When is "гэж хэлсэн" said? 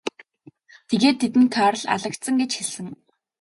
2.41-2.87